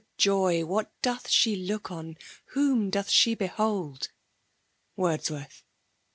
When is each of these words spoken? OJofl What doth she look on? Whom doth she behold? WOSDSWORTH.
OJofl 0.17 0.65
What 0.65 0.91
doth 1.03 1.29
she 1.29 1.55
look 1.55 1.91
on? 1.91 2.17
Whom 2.55 2.89
doth 2.89 3.11
she 3.11 3.35
behold? 3.35 4.09
WOSDSWORTH. 4.97 5.63